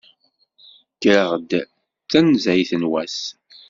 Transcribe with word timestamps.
Kkreɣ-d 0.95 1.49
tanzayt 2.11 2.71
n 2.81 2.83
wass. 2.91 3.19